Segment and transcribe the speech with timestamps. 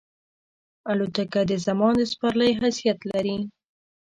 [0.91, 3.37] الوتکه د زمان د سپرلۍ حیثیت لري.